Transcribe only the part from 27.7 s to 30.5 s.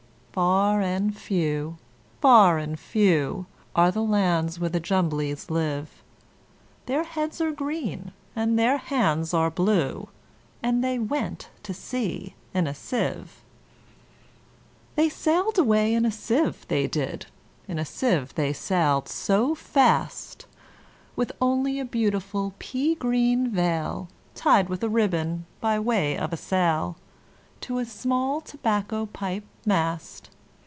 a small tobacco pipe mast.